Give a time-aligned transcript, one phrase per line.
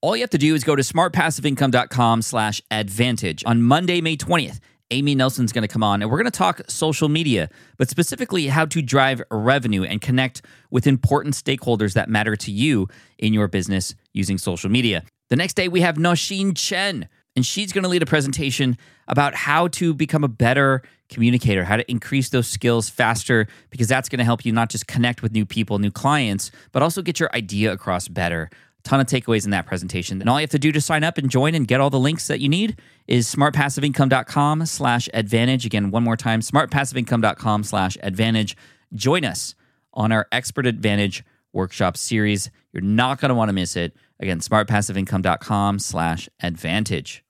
[0.00, 3.42] All you have to do is go to smartpassiveincome.com slash advantage.
[3.44, 4.60] On Monday, May 20th,
[4.92, 8.46] Amy Nelson's going to come on and we're going to talk social media, but specifically
[8.46, 12.86] how to drive revenue and connect with important stakeholders that matter to you
[13.18, 15.02] in your business using social media.
[15.30, 19.34] The next day, we have Noshin Chen, and she's going to lead a presentation about
[19.34, 24.18] how to become a better communicator, how to increase those skills faster, because that's going
[24.18, 27.30] to help you not just connect with new people, new clients, but also get your
[27.34, 28.48] idea across better
[28.84, 30.20] ton of takeaways in that presentation.
[30.20, 31.98] And all you have to do to sign up and join and get all the
[31.98, 35.66] links that you need is smartpassiveincome.com slash advantage.
[35.66, 38.56] Again, one more time, smartpassiveincome.com slash advantage.
[38.94, 39.54] Join us
[39.92, 42.50] on our Expert Advantage workshop series.
[42.72, 43.94] You're not going to want to miss it.
[44.20, 47.24] Again, smartpassiveincome.com slash advantage.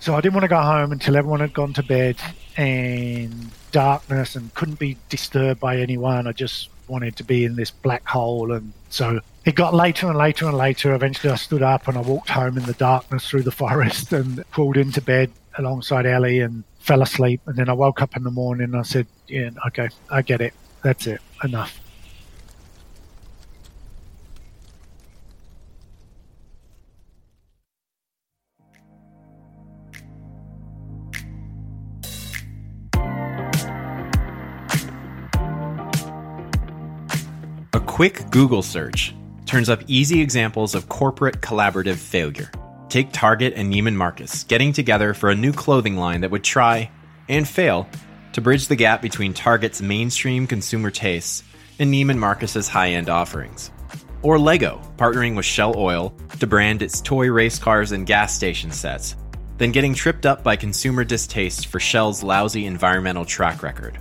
[0.00, 2.16] So I didn't want to go home until everyone had gone to bed
[2.58, 6.26] and darkness and couldn't be disturbed by anyone.
[6.26, 8.52] I just wanted to be in this black hole.
[8.52, 10.92] And so it got later and later and later.
[10.92, 14.44] Eventually I stood up and I walked home in the darkness through the forest and
[14.50, 17.40] crawled into bed alongside Ellie and fell asleep.
[17.46, 20.40] And then I woke up in the morning and I said, yeah, okay, I get
[20.40, 20.52] it.
[20.82, 21.20] That's it.
[21.44, 21.80] Enough.
[37.98, 39.12] Quick Google search
[39.44, 42.48] turns up easy examples of corporate collaborative failure.
[42.88, 46.92] Take Target and Neiman Marcus getting together for a new clothing line that would try,
[47.28, 47.88] and fail,
[48.34, 51.42] to bridge the gap between Target's mainstream consumer tastes
[51.80, 53.72] and Neiman Marcus's high-end offerings.
[54.22, 58.70] Or Lego partnering with Shell Oil to brand its toy race cars and gas station
[58.70, 59.16] sets,
[59.56, 63.98] then getting tripped up by consumer distaste for Shell's lousy environmental track record.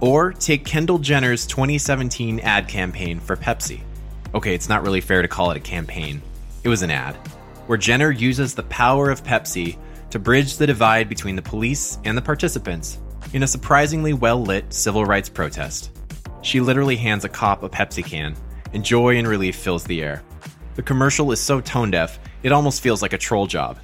[0.00, 3.82] Or take Kendall Jenner's 2017 ad campaign for Pepsi.
[4.34, 6.22] Okay, it's not really fair to call it a campaign.
[6.64, 7.16] It was an ad,
[7.66, 9.76] where Jenner uses the power of Pepsi
[10.10, 12.98] to bridge the divide between the police and the participants
[13.32, 15.90] in a surprisingly well lit civil rights protest.
[16.42, 18.34] She literally hands a cop a Pepsi can,
[18.72, 20.22] and joy and relief fills the air.
[20.76, 23.78] The commercial is so tone deaf, it almost feels like a troll job.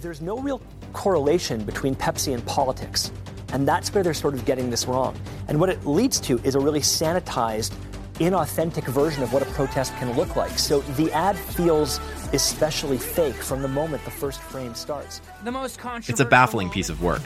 [0.00, 0.60] There's no real
[0.92, 3.10] correlation between Pepsi and politics.
[3.52, 5.16] And that's where they're sort of getting this wrong.
[5.48, 7.72] And what it leads to is a really sanitized,
[8.14, 10.58] inauthentic version of what a protest can look like.
[10.58, 12.00] So the ad feels
[12.32, 15.20] especially fake from the moment the first frame starts.
[15.44, 17.22] The most It's a baffling piece of work.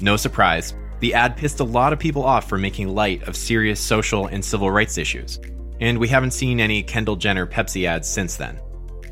[0.00, 3.80] No surprise, the ad pissed a lot of people off for making light of serious
[3.80, 5.38] social and civil rights issues.
[5.80, 8.60] And we haven't seen any Kendall Jenner Pepsi ads since then.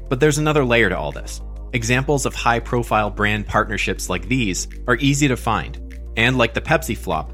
[0.08, 1.40] But there's another layer to all this.
[1.72, 5.85] Examples of high profile brand partnerships like these are easy to find,
[6.16, 7.32] and like the Pepsi flop,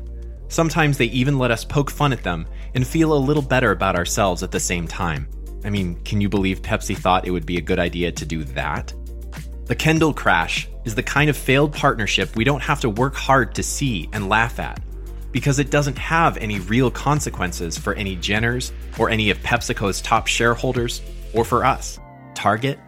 [0.48, 3.97] sometimes they even let us poke fun at them and feel a little better about
[3.97, 5.28] ourselves at the same time.
[5.65, 8.44] I mean, can you believe Pepsi thought it would be a good idea to do
[8.44, 8.93] that?
[9.66, 13.54] The Kendall crash is the kind of failed partnership we don't have to work hard
[13.54, 14.81] to see and laugh at,
[15.31, 20.26] because it doesn't have any real consequences for any Jenners or any of PepsiCo's top
[20.26, 21.00] shareholders,
[21.32, 21.99] or for us.
[22.34, 22.78] Target,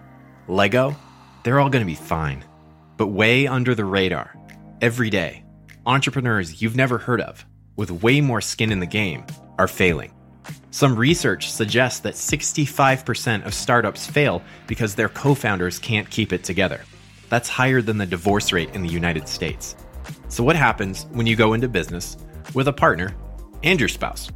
[0.48, 0.96] Lego,
[1.44, 2.44] they're all going to be fine.
[2.96, 4.34] But way under the radar,
[4.80, 5.43] every day,
[5.86, 7.44] entrepreneurs you've never heard of,
[7.76, 9.24] with way more skin in the game,
[9.58, 10.12] are failing.
[10.70, 16.44] Some research suggests that 65% of startups fail because their co founders can't keep it
[16.44, 16.80] together.
[17.28, 19.76] That's higher than the divorce rate in the United States.
[20.28, 22.16] So, what happens when you go into business
[22.54, 23.14] with a partner
[23.62, 24.30] and your spouse?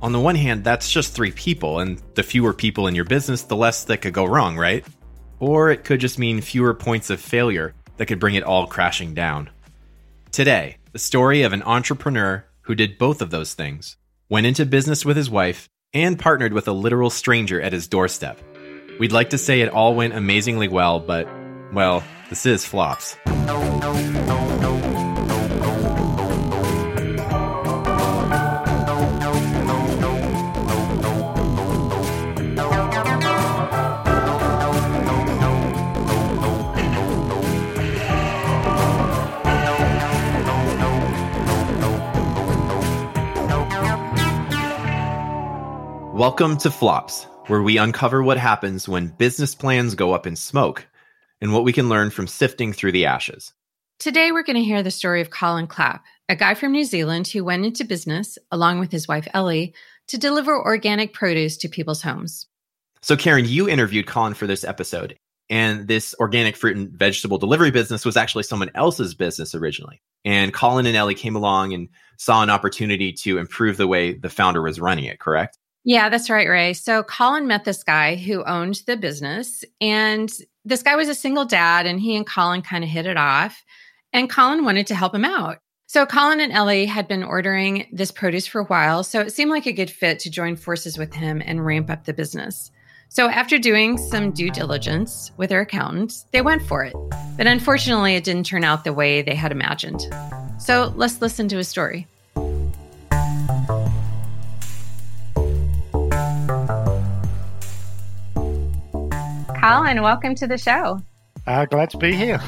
[0.00, 3.42] On the one hand, that's just three people, and the fewer people in your business,
[3.42, 4.84] the less that could go wrong, right?
[5.38, 9.14] Or it could just mean fewer points of failure that could bring it all crashing
[9.14, 9.50] down.
[10.32, 13.96] Today, the story of an entrepreneur who did both of those things,
[14.28, 18.38] went into business with his wife, and partnered with a literal stranger at his doorstep.
[19.00, 21.26] We'd like to say it all went amazingly well, but,
[21.72, 23.16] well, this is flops.
[46.12, 50.86] Welcome to Flops, where we uncover what happens when business plans go up in smoke
[51.40, 53.54] and what we can learn from sifting through the ashes.
[53.98, 57.28] Today, we're going to hear the story of Colin Clapp, a guy from New Zealand
[57.28, 59.72] who went into business, along with his wife Ellie,
[60.08, 62.46] to deliver organic produce to people's homes.
[63.00, 65.16] So, Karen, you interviewed Colin for this episode,
[65.48, 70.02] and this organic fruit and vegetable delivery business was actually someone else's business originally.
[70.26, 71.88] And Colin and Ellie came along and
[72.18, 75.56] saw an opportunity to improve the way the founder was running it, correct?
[75.84, 76.74] Yeah, that's right, Ray.
[76.74, 80.30] So Colin met this guy who owned the business, and
[80.64, 83.64] this guy was a single dad, and he and Colin kind of hit it off.
[84.12, 85.58] And Colin wanted to help him out.
[85.86, 89.50] So Colin and Ellie had been ordering this produce for a while, so it seemed
[89.50, 92.70] like a good fit to join forces with him and ramp up the business.
[93.08, 96.94] So after doing some due diligence with their accountants, they went for it.
[97.36, 100.00] But unfortunately, it didn't turn out the way they had imagined.
[100.58, 102.06] So let's listen to his story.
[109.62, 111.00] Colin, welcome to the show.
[111.46, 112.40] Uh, glad to be here.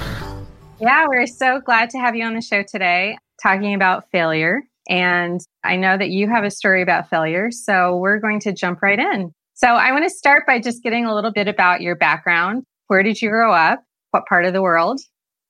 [0.80, 4.62] Yeah, we're so glad to have you on the show today talking about failure.
[4.88, 7.52] And I know that you have a story about failure.
[7.52, 9.30] So we're going to jump right in.
[9.54, 12.64] So I want to start by just getting a little bit about your background.
[12.88, 13.84] Where did you grow up?
[14.10, 15.00] What part of the world?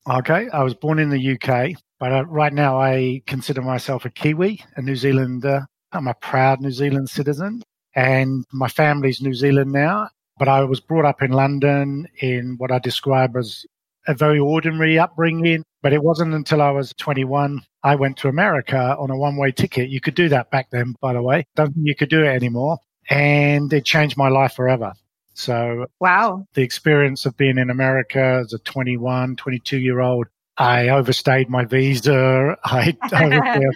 [0.06, 4.10] Okay, I was born in the UK, but uh, right now I consider myself a
[4.10, 5.64] Kiwi, a New Zealander.
[5.92, 7.62] I'm a proud New Zealand citizen,
[7.94, 10.10] and my family's New Zealand now.
[10.38, 13.64] But I was brought up in London in what I describe as
[14.06, 15.64] a very ordinary upbringing.
[15.82, 19.52] But it wasn't until I was 21 I went to America on a one way
[19.52, 19.90] ticket.
[19.90, 21.46] You could do that back then, by the way.
[21.54, 22.78] Don't think you could do it anymore.
[23.10, 24.94] And it changed my life forever.
[25.34, 26.46] So, wow.
[26.54, 30.26] The experience of being in America as a 21, 22 year old
[30.56, 32.56] I overstayed my visa.
[32.64, 33.72] I, I, was there,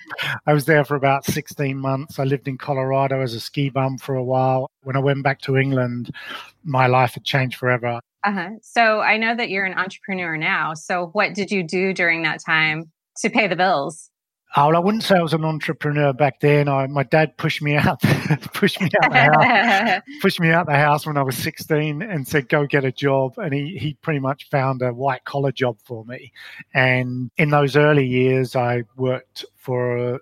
[0.46, 2.18] I, was there, for about 16 months.
[2.18, 4.70] I lived in Colorado as a ski bum for a while.
[4.82, 6.14] When I went back to England,
[6.64, 8.00] my life had changed forever.
[8.24, 8.50] Uh-huh.
[8.62, 10.74] So I know that you're an entrepreneur now.
[10.74, 14.10] So what did you do during that time to pay the bills?
[14.56, 16.68] Oh, well, I wouldn't say I was an entrepreneur back then.
[16.68, 18.00] I, my dad pushed me out,
[18.54, 22.26] pushed me out the house, pushed me out the house when I was 16 and
[22.26, 23.34] said, go get a job.
[23.36, 26.32] And he, he pretty much found a white collar job for me.
[26.72, 30.20] And in those early years, I worked for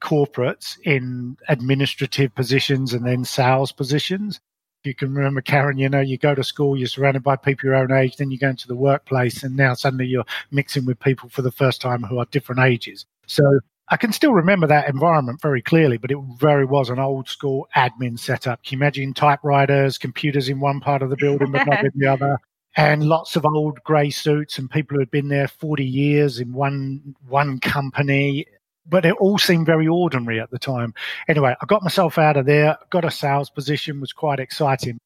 [0.00, 4.38] corporates in administrative positions and then sales positions.
[4.80, 7.66] If you can remember, Karen, you know, you go to school, you're surrounded by people
[7.66, 11.00] your own age, then you go into the workplace, and now suddenly you're mixing with
[11.00, 13.06] people for the first time who are different ages.
[13.26, 17.28] So I can still remember that environment very clearly, but it very was an old
[17.28, 18.64] school admin setup.
[18.64, 22.06] Can you imagine typewriters, computers in one part of the building, but not in the
[22.06, 22.38] other?
[22.78, 26.52] And lots of old grey suits and people who had been there 40 years in
[26.52, 28.44] one one company.
[28.86, 30.92] But it all seemed very ordinary at the time.
[31.26, 34.98] Anyway, I got myself out of there, got a sales position, was quite exciting.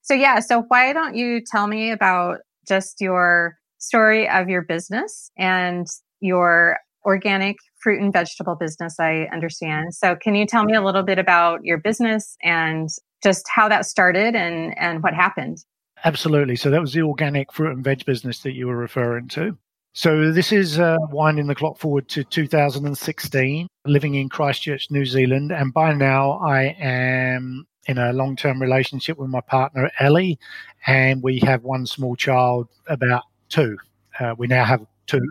[0.00, 5.30] So, yeah, so why don't you tell me about just your story of your business
[5.36, 5.86] and
[6.20, 9.94] your organic fruit and vegetable business, I understand.
[9.94, 12.88] So, can you tell me a little bit about your business and
[13.22, 15.64] just how that started and, and what happened?
[16.04, 16.56] Absolutely.
[16.56, 19.56] So, that was the organic fruit and veg business that you were referring to.
[19.92, 25.50] So, this is uh, winding the clock forward to 2016, living in Christchurch, New Zealand.
[25.50, 30.38] And by now, I am in a long term relationship with my partner, Ellie,
[30.86, 33.76] and we have one small child, about two.
[34.18, 35.28] Uh, we now have two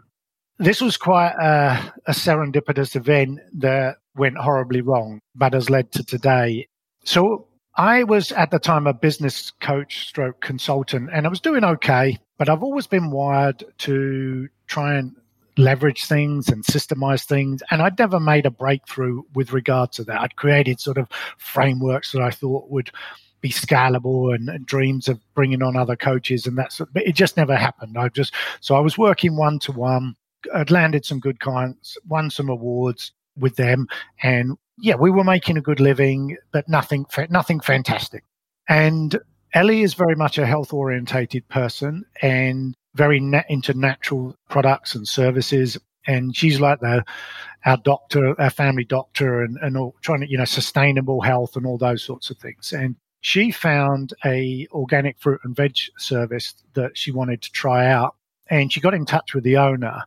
[0.60, 6.04] this was quite a, a serendipitous event that went horribly wrong, but has led to
[6.04, 6.68] today.
[7.06, 11.64] So I was at the time a business coach stroke consultant and I was doing
[11.64, 15.16] okay, but I've always been wired to try and
[15.58, 17.64] leverage things and systemize things.
[17.72, 20.22] And I'd never made a breakthrough with regard to that.
[20.22, 22.92] I'd created sort of frameworks that I thought would
[23.40, 27.08] be scalable and, and dreams of bringing on other coaches and that sort of, but
[27.08, 27.98] it just never happened.
[27.98, 30.18] I just, so I was working one to one
[30.54, 33.88] I'd landed some good clients, won some awards with them,
[34.22, 38.24] and yeah, we were making a good living, but nothing nothing fantastic.
[38.68, 39.20] And
[39.54, 45.08] Ellie is very much a health orientated person and very na- into natural products and
[45.08, 45.78] services.
[46.08, 47.04] And she's like the
[47.66, 51.66] our doctor, our family doctor, and and all, trying to you know sustainable health and
[51.66, 52.72] all those sorts of things.
[52.72, 58.16] And she found a organic fruit and veg service that she wanted to try out
[58.50, 60.04] and she got in touch with the owner.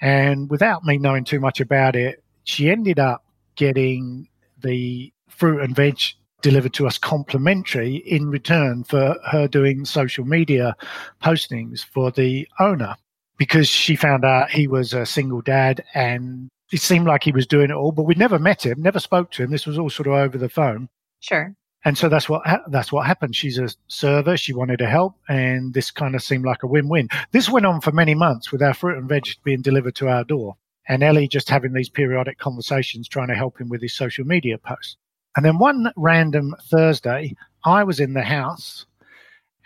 [0.00, 3.24] And without me knowing too much about it, she ended up
[3.56, 4.28] getting
[4.62, 5.98] the fruit and veg
[6.42, 10.76] delivered to us complimentary in return for her doing social media
[11.22, 12.94] postings for the owner
[13.38, 17.46] because she found out he was a single dad and it seemed like he was
[17.46, 19.50] doing it all, but we'd never met him, never spoke to him.
[19.50, 20.88] This was all sort of over the phone.
[21.20, 21.54] Sure.
[21.84, 23.36] And so that's what that's what happened.
[23.36, 24.36] She's a server.
[24.36, 27.08] She wanted to help, and this kind of seemed like a win-win.
[27.30, 30.24] This went on for many months with our fruit and veg being delivered to our
[30.24, 30.56] door,
[30.88, 34.58] and Ellie just having these periodic conversations, trying to help him with his social media
[34.58, 34.96] posts.
[35.36, 38.84] And then one random Thursday, I was in the house,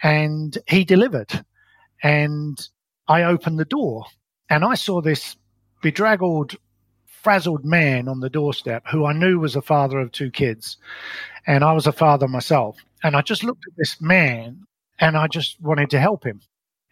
[0.02, 1.44] and he delivered,
[2.02, 2.68] and
[3.08, 4.04] I opened the door,
[4.50, 5.34] and I saw this
[5.80, 6.56] bedraggled
[7.22, 10.76] frazzled man on the doorstep who I knew was a father of two kids.
[11.46, 12.78] And I was a father myself.
[13.02, 14.64] And I just looked at this man
[15.00, 16.40] and I just wanted to help him.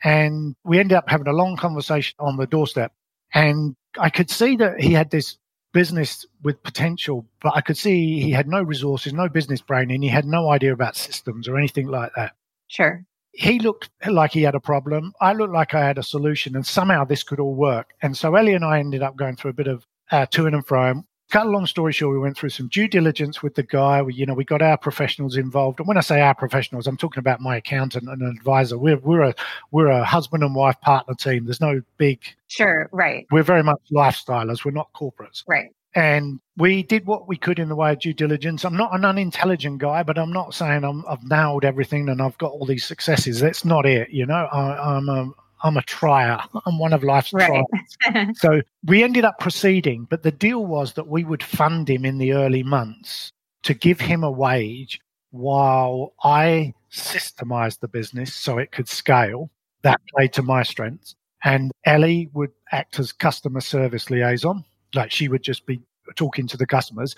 [0.03, 2.93] And we ended up having a long conversation on the doorstep.
[3.35, 5.37] And I could see that he had this
[5.73, 10.03] business with potential, but I could see he had no resources, no business brain, and
[10.03, 12.33] he had no idea about systems or anything like that.
[12.67, 13.05] Sure.
[13.33, 15.13] He looked like he had a problem.
[15.21, 17.91] I looked like I had a solution, and somehow this could all work.
[18.03, 20.67] And so Ellie and I ended up going through a bit of uh, to and
[20.67, 21.07] from.
[21.31, 24.03] Cut a long story short, we went through some due diligence with the guy.
[24.03, 25.79] We, you know, we got our professionals involved.
[25.79, 28.77] And when I say our professionals, I'm talking about my accountant and an advisor.
[28.77, 29.35] We're we're a
[29.71, 31.45] we're a husband and wife partner team.
[31.45, 32.21] There's no big.
[32.49, 32.89] Sure.
[32.91, 33.29] Right.
[33.31, 34.65] We're very much lifestylers.
[34.65, 35.45] We're not corporates.
[35.47, 35.71] Right.
[35.95, 38.65] And we did what we could in the way of due diligence.
[38.65, 42.39] I'm not an unintelligent guy, but I'm not saying i have nailed everything and I've
[42.39, 43.41] got all these successes.
[43.41, 44.11] That's not it.
[44.11, 45.31] You know, I, am a
[45.63, 46.39] I'm a trier.
[46.67, 47.65] I'm one of life's right.
[48.05, 48.39] triers.
[48.39, 52.19] so we ended up proceeding, but the deal was that we would fund him in
[52.19, 55.01] the early months to give him a wage
[55.31, 59.51] while I systemized the business so it could scale.
[59.83, 61.15] That played to my strengths.
[61.43, 64.65] And Ellie would act as customer service liaison.
[64.95, 65.81] Like she would just be
[66.17, 67.15] talking to the customers.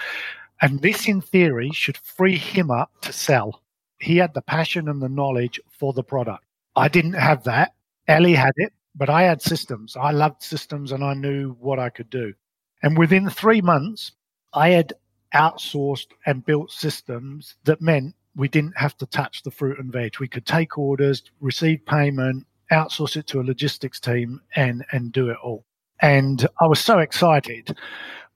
[0.61, 3.63] And this, in theory, should free him up to sell.
[3.99, 6.45] He had the passion and the knowledge for the product.
[6.77, 7.75] I didn't have that.
[8.09, 9.97] Ellie had it, but I had systems.
[9.97, 12.35] I loved systems and I knew what I could do.
[12.83, 14.13] And within three months,
[14.53, 14.93] I had
[15.35, 20.19] outsourced and built systems that meant we didn't have to touch the fruit and veg.
[20.19, 25.29] We could take orders, receive payment, outsource it to a logistics team, and and do
[25.31, 25.65] it all.
[26.01, 27.77] And I was so excited.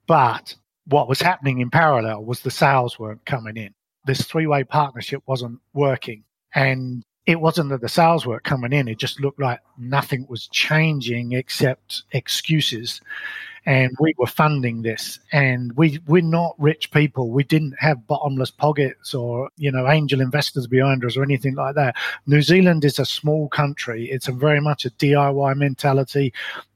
[0.07, 0.55] But
[0.85, 3.73] what was happening in parallel was the sales weren't coming in.
[4.05, 6.23] This three way partnership wasn't working.
[6.55, 8.87] And it wasn't that the sales weren't coming in.
[8.87, 13.01] It just looked like nothing was changing except excuses.
[13.65, 15.19] And we were funding this.
[15.33, 17.29] And we, we're not rich people.
[17.29, 21.75] We didn't have bottomless pockets or, you know, angel investors behind us or anything like
[21.75, 21.97] that.
[22.27, 24.09] New Zealand is a small country.
[24.09, 26.33] It's a very much a DIY mentality.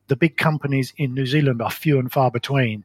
[0.10, 2.84] The big companies in New Zealand are few and far between.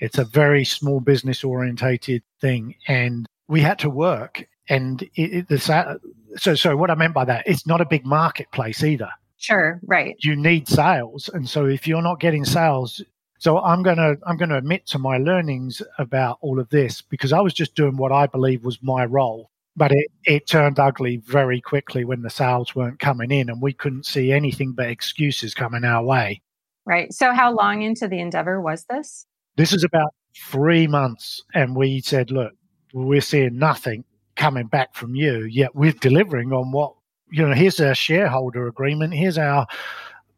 [0.00, 2.74] It's a very small business orientated thing.
[2.88, 6.00] And we had to work and it, it, the
[6.36, 9.10] so so what I meant by that, it's not a big marketplace either.
[9.36, 10.16] Sure, right.
[10.20, 13.02] You need sales, and so if you're not getting sales,
[13.38, 17.40] so I'm gonna I'm gonna admit to my learnings about all of this because I
[17.40, 21.60] was just doing what I believe was my role, but it it turned ugly very
[21.60, 25.84] quickly when the sales weren't coming in, and we couldn't see anything but excuses coming
[25.84, 26.40] our way.
[26.86, 27.12] Right.
[27.12, 29.26] So how long into the endeavor was this?
[29.56, 32.52] This is about three months, and we said, look,
[32.92, 34.04] we're seeing nothing
[34.36, 36.94] coming back from you, yet we're delivering on what,
[37.30, 39.66] you know, here's our shareholder agreement, here's our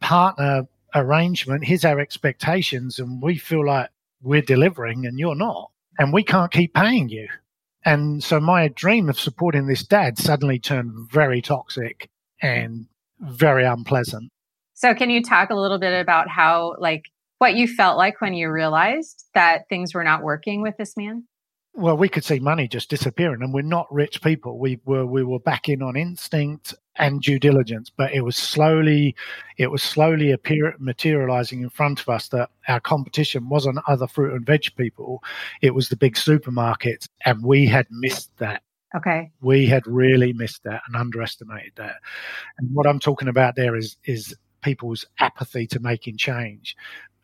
[0.01, 3.91] partner arrangement, here's our expectations, and we feel like
[4.23, 5.71] we're delivering and you're not.
[5.99, 7.29] And we can't keep paying you.
[7.85, 12.11] And so my dream of supporting this dad suddenly turned very toxic
[12.43, 12.87] and
[13.21, 14.31] very unpleasant.
[14.75, 17.05] So can you talk a little bit about how like
[17.39, 21.25] what you felt like when you realized that things were not working with this man?
[21.77, 24.59] Well, we could see money just disappearing, and we're not rich people.
[24.59, 29.15] We were we were back in on instinct and due diligence, but it was slowly
[29.59, 34.33] it was slowly appear, materializing in front of us that our competition wasn't other fruit
[34.33, 35.23] and veg people;
[35.61, 38.63] it was the big supermarkets, and we had missed that.
[38.97, 41.97] Okay, we had really missed that and underestimated that.
[42.59, 46.75] And what I'm talking about there is is people's apathy to making change.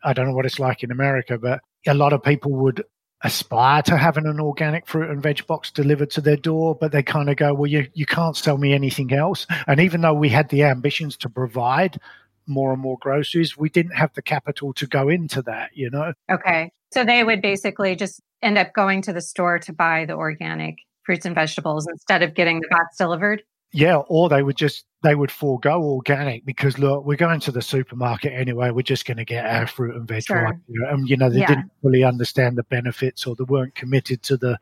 [0.03, 2.83] I don't know what it's like in America, but a lot of people would
[3.23, 7.03] aspire to having an organic fruit and veg box delivered to their door, but they
[7.03, 9.47] kind of go, well, you, you can't sell me anything else.
[9.67, 11.99] And even though we had the ambitions to provide
[12.45, 16.13] more and more groceries, we didn't have the capital to go into that, you know?
[16.29, 16.71] Okay.
[16.91, 20.75] So they would basically just end up going to the store to buy the organic
[21.03, 23.43] fruits and vegetables instead of getting the box delivered?
[23.73, 27.61] Yeah, or they would just they would forego organic because look, we're going to the
[27.61, 28.69] supermarket anyway.
[28.69, 30.43] We're just going to get our fruit and veg sure.
[30.43, 30.55] right.
[30.91, 31.47] And you know they yeah.
[31.47, 34.59] didn't fully understand the benefits or they weren't committed to the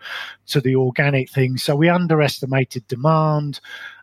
[0.48, 1.58] to the organic thing.
[1.58, 3.60] So we underestimated demand,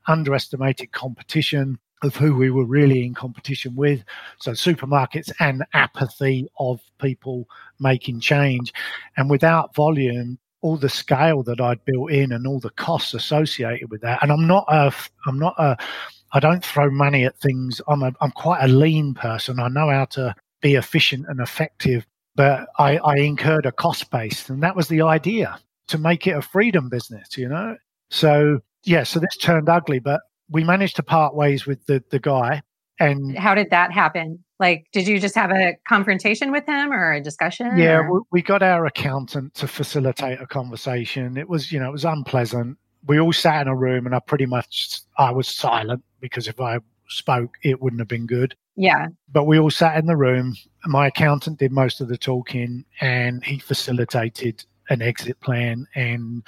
[0.07, 4.05] underestimated competition of who we were really in competition with.
[4.38, 7.49] So supermarkets and apathy of people
[7.81, 8.75] making change,
[9.17, 13.91] and without volume, all the scale that I'd built in and all the costs associated
[13.91, 14.23] with that.
[14.23, 14.93] And I'm not a,
[15.27, 15.77] I'm not a,
[16.33, 17.81] I don't throw money at things.
[17.88, 19.61] I'm a, I'm quite a lean person.
[19.61, 24.49] I know how to be efficient and effective, but I, I incurred a cost base,
[24.49, 27.77] and that was the idea to make it a freedom business, you know.
[28.11, 32.19] So yeah, so this turned ugly, but we managed to part ways with the the
[32.19, 32.62] guy.
[33.00, 34.45] And how did that happen?
[34.59, 37.77] Like, did you just have a confrontation with him or a discussion?
[37.77, 38.23] Yeah, or?
[38.33, 41.37] we got our accountant to facilitate a conversation.
[41.37, 42.77] It was, you know, it was unpleasant.
[43.07, 46.61] We all sat in a room, and I pretty much I was silent because if
[46.61, 48.57] I spoke, it wouldn't have been good.
[48.77, 49.07] Yeah.
[49.33, 50.55] But we all sat in the room.
[50.87, 56.43] My accountant did most of the talking, and he facilitated an exit plan, and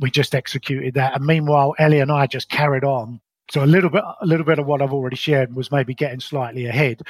[0.00, 1.14] we just executed that.
[1.14, 4.58] And meanwhile, Ellie and I just carried on so a little bit, a little bit
[4.58, 7.02] of what I've already shared was maybe getting slightly ahead.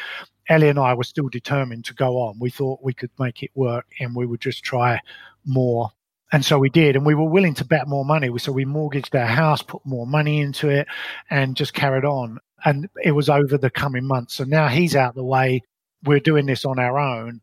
[0.48, 2.38] Ellie and I were still determined to go on.
[2.38, 5.00] We thought we could make it work, and we would just try
[5.44, 5.90] more.
[6.32, 8.30] And so we did, and we were willing to bet more money.
[8.38, 10.86] So we mortgaged our house, put more money into it,
[11.30, 12.38] and just carried on.
[12.64, 14.34] And it was over the coming months.
[14.34, 15.62] So now he's out the way.
[16.04, 17.40] We're doing this on our own,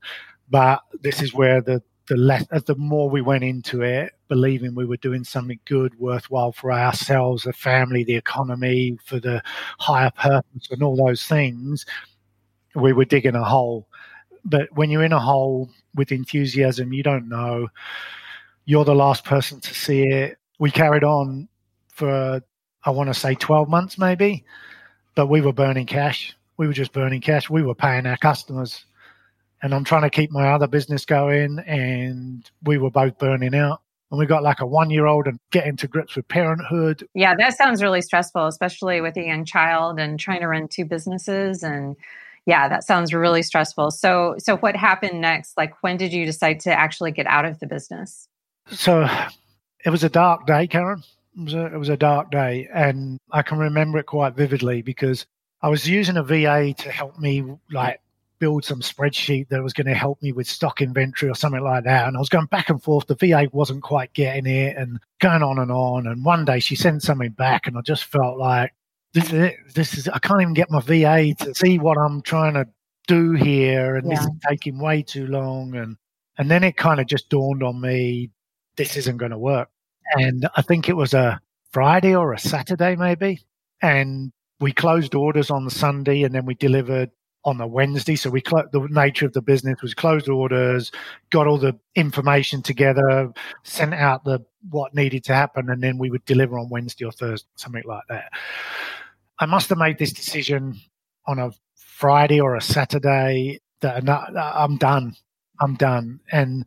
[0.49, 4.85] but this is where the the less the more we went into it, believing we
[4.85, 9.41] were doing something good, worthwhile for ourselves, the family, the economy, for the
[9.79, 11.85] higher purpose, and all those things,
[12.75, 13.87] we were digging a hole.
[14.43, 17.67] But when you're in a hole with enthusiasm, you don't know.
[18.65, 20.37] You're the last person to see it.
[20.59, 21.47] We carried on
[21.89, 22.41] for,
[22.83, 24.43] I want to say, 12 months maybe,
[25.15, 26.35] but we were burning cash.
[26.57, 27.49] We were just burning cash.
[27.49, 28.85] We were paying our customers
[29.65, 33.81] and I'm trying to keep my other business going, and we were both burning out.
[34.15, 37.05] And we got like a one year old and getting to grips with parenthood.
[37.13, 40.85] Yeah, that sounds really stressful, especially with a young child and trying to run two
[40.85, 41.63] businesses.
[41.63, 41.97] And
[42.45, 43.91] yeah, that sounds really stressful.
[43.91, 45.57] So, so what happened next?
[45.57, 48.29] Like, when did you decide to actually get out of the business?
[48.71, 49.05] So,
[49.83, 51.03] it was a dark day, Karen.
[51.37, 54.81] It was a, it was a dark day, and I can remember it quite vividly
[54.81, 55.25] because
[55.61, 57.99] I was using a VA to help me like
[58.39, 61.83] build some spreadsheet that was going to help me with stock inventory or something like
[61.85, 62.07] that.
[62.07, 63.07] And I was going back and forth.
[63.07, 66.07] The VA wasn't quite getting it and going on and on.
[66.07, 68.73] And one day she sent something back and I just felt like,
[69.13, 69.51] this is.
[69.73, 72.67] This is, I can't even get my VA to see what I'm trying to
[73.07, 73.95] do here.
[73.95, 74.15] And yeah.
[74.15, 75.75] this is taking way too long.
[75.75, 75.97] And,
[76.37, 78.31] and then it kind of just dawned on me,
[78.75, 79.69] this isn't going to work.
[80.13, 81.39] And I think it was a
[81.71, 83.41] Friday or a Saturday, maybe.
[83.81, 87.11] And we closed orders on the Sunday and then we delivered
[87.45, 88.15] on the Wednesday.
[88.15, 90.91] So we cl- the nature of the business was closed orders,
[91.29, 93.31] got all the information together,
[93.63, 97.11] sent out the what needed to happen, and then we would deliver on Wednesday or
[97.11, 98.31] Thursday, something like that.
[99.39, 100.79] I must have made this decision
[101.27, 105.15] on a Friday or a Saturday that I'm done.
[105.61, 106.65] I'm done, and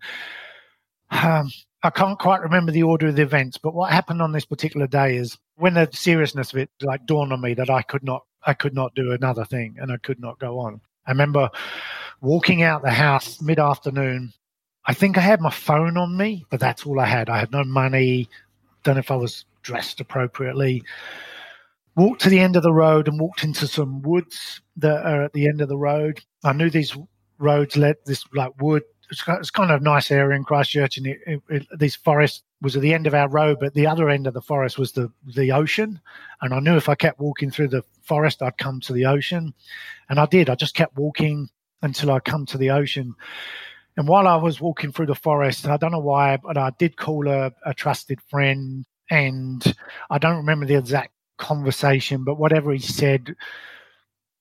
[1.10, 1.50] um,
[1.82, 3.58] I can't quite remember the order of the events.
[3.58, 7.32] But what happened on this particular day is when the seriousness of it like dawned
[7.32, 10.20] on me that I could not I could not do another thing and I could
[10.20, 10.80] not go on.
[11.06, 11.50] I remember
[12.20, 14.32] walking out the house mid afternoon.
[14.86, 17.28] I think I had my phone on me, but that's all I had.
[17.28, 18.28] I had no money.
[18.84, 20.82] Don't know if I was dressed appropriately.
[21.96, 25.32] Walked to the end of the road and walked into some woods that are at
[25.32, 26.20] the end of the road.
[26.44, 26.96] I knew these
[27.38, 28.82] roads led this like wood.
[29.10, 32.76] It's kind of a nice area in Christchurch, and it, it, it, these forests was
[32.76, 35.10] at the end of our road, but the other end of the forest was the
[35.24, 36.00] the ocean.
[36.42, 39.54] And I knew if I kept walking through the forest, I'd come to the ocean.
[40.08, 40.50] And I did.
[40.50, 41.48] I just kept walking
[41.82, 43.14] until I come to the ocean.
[43.96, 46.96] And while I was walking through the forest, I don't know why, but I did
[46.96, 48.84] call a, a trusted friend.
[49.10, 49.74] And
[50.10, 53.34] I don't remember the exact conversation, but whatever he said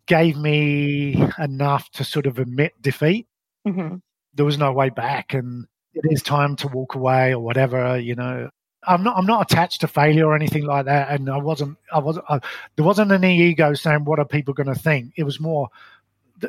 [0.08, 3.28] gave me enough to sort of admit defeat.
[3.68, 3.98] Mm-hmm.
[4.38, 5.34] There was no way back.
[5.34, 8.50] And it is time to walk away or whatever, you know.
[8.84, 9.18] I'm not.
[9.18, 11.78] I'm not attached to failure or anything like that, and I wasn't.
[11.92, 12.26] I wasn't.
[12.30, 12.40] I,
[12.76, 15.14] there wasn't any ego saying what are people going to think.
[15.18, 15.68] It was more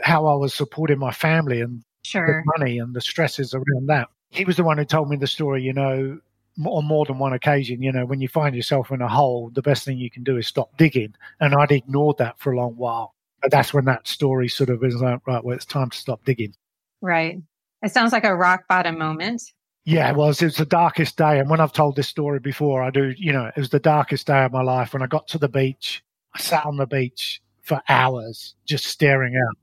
[0.04, 2.44] how I was supporting my family and sure.
[2.58, 4.08] money and the stresses around that.
[4.30, 5.62] He was the one who told me the story.
[5.62, 6.20] You know,
[6.64, 7.82] on more than one occasion.
[7.82, 10.36] You know, when you find yourself in a hole, the best thing you can do
[10.36, 11.14] is stop digging.
[11.40, 13.14] And I'd ignored that for a long while.
[13.42, 16.24] But that's when that story sort of is like, right, well, it's time to stop
[16.24, 16.54] digging.
[17.00, 17.40] Right.
[17.82, 19.42] It sounds like a rock bottom moment.
[19.84, 20.42] Yeah, it was.
[20.42, 21.38] It was the darkest day.
[21.38, 24.26] And when I've told this story before, I do, you know, it was the darkest
[24.26, 24.92] day of my life.
[24.92, 26.02] When I got to the beach,
[26.34, 29.56] I sat on the beach for hours just staring out.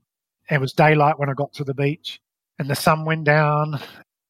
[0.50, 2.20] It was daylight when I got to the beach,
[2.58, 3.80] and the sun went down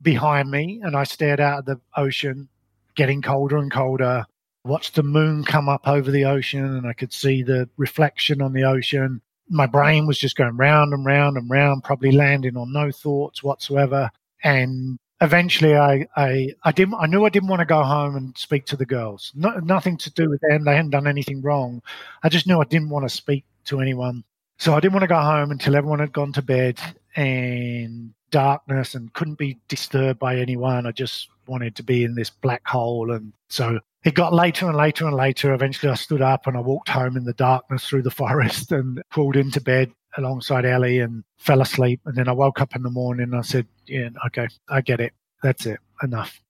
[0.02, 2.48] behind me, and I stared out at the ocean,
[2.94, 4.24] getting colder and colder.
[4.64, 8.52] Watched the moon come up over the ocean, and I could see the reflection on
[8.52, 12.72] the ocean my brain was just going round and round and round, probably landing on
[12.72, 14.10] no thoughts whatsoever.
[14.42, 18.36] And eventually I, I, I didn't, I knew I didn't want to go home and
[18.36, 19.32] speak to the girls.
[19.34, 20.64] No, nothing to do with them.
[20.64, 21.82] They hadn't done anything wrong.
[22.22, 24.24] I just knew I didn't want to speak to anyone.
[24.58, 26.80] So I didn't want to go home until everyone had gone to bed
[27.14, 30.86] and darkness and couldn't be disturbed by anyone.
[30.86, 33.12] I just wanted to be in this black hole.
[33.12, 35.52] And so it got later and later and later.
[35.52, 39.02] Eventually I stood up and I walked home in the darkness through the forest and
[39.10, 42.00] crawled into bed alongside Ellie and fell asleep.
[42.06, 45.00] And then I woke up in the morning and I said, Yeah, okay, I get
[45.00, 45.12] it.
[45.42, 45.80] That's it.
[46.02, 46.40] Enough.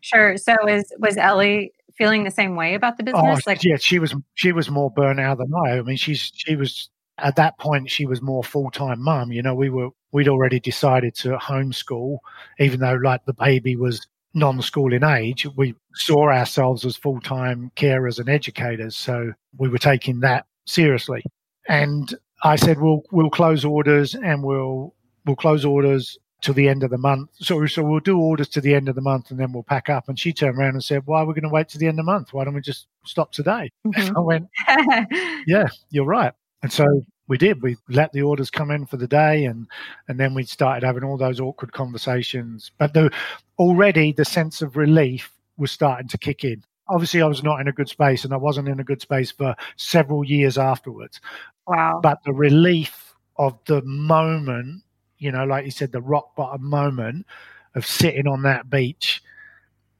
[0.00, 0.36] Sure.
[0.36, 3.42] So is was Ellie feeling the same way about the oh, business?
[3.46, 5.78] Oh, like yeah, she was she was more burnt out than I.
[5.78, 9.32] I mean she's she was at that point she was more full time mum.
[9.32, 12.18] You know, we were we'd already decided to homeschool,
[12.58, 15.46] even though like the baby was non-school in age.
[15.56, 21.24] We saw ourselves as full time carers and educators, so we were taking that seriously.
[21.68, 24.94] And I said, "We'll we'll close orders and we'll
[25.24, 27.30] we'll close orders till the end of the month.
[27.34, 29.88] So so we'll do orders to the end of the month and then we'll pack
[29.88, 31.86] up." And she turned around and said, "Why are we going to wait to the
[31.86, 32.32] end of the month?
[32.32, 34.16] Why don't we just stop today?" Mm-hmm.
[34.16, 34.48] I went,
[35.46, 36.84] "Yeah, you're right." And so
[37.28, 37.62] we did.
[37.62, 39.66] We let the orders come in for the day, and
[40.08, 42.70] and then we started having all those awkward conversations.
[42.78, 43.10] But the
[43.58, 46.62] already the sense of relief was starting to kick in.
[46.88, 49.32] Obviously, I was not in a good space, and I wasn't in a good space
[49.32, 51.20] for several years afterwards.
[51.66, 52.00] Wow!
[52.02, 54.82] But the relief of the moment,
[55.18, 57.26] you know, like you said, the rock bottom moment
[57.74, 59.22] of sitting on that beach,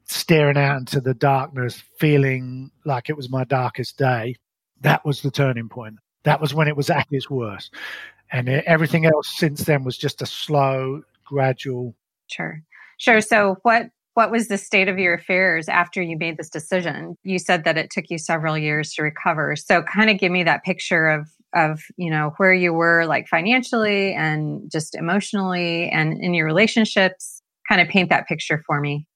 [0.05, 4.35] staring out into the darkness, feeling like it was my darkest day.
[4.81, 5.97] That was the turning point.
[6.27, 7.73] That was when it was at its worst.
[8.33, 11.95] And everything else since then was just a slow, gradual.
[12.29, 12.61] Sure.
[12.97, 13.21] Sure.
[13.21, 17.15] So what what was the state of your affairs after you made this decision?
[17.23, 19.55] You said that it took you several years to recover.
[19.55, 23.29] So kind of give me that picture of of, you know, where you were like
[23.29, 27.41] financially and just emotionally and in your relationships.
[27.69, 29.07] Kind of paint that picture for me.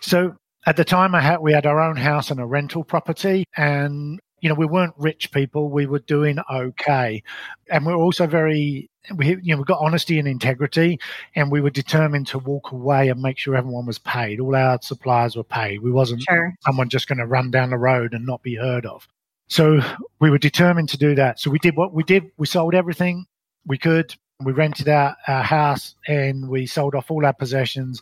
[0.00, 0.34] So
[0.66, 4.18] at the time I had we had our own house and a rental property and
[4.46, 5.70] you know, we weren't rich people.
[5.70, 7.20] We were doing okay.
[7.68, 11.00] And we are also very, we, you know, we got honesty and integrity
[11.34, 14.38] and we were determined to walk away and make sure everyone was paid.
[14.38, 15.82] All our suppliers were paid.
[15.82, 16.54] We wasn't sure.
[16.60, 19.08] someone just going to run down the road and not be heard of.
[19.48, 19.80] So
[20.20, 21.40] we were determined to do that.
[21.40, 22.30] So we did what we did.
[22.36, 23.26] We sold everything
[23.66, 24.14] we could.
[24.44, 28.00] We rented out our house and we sold off all our possessions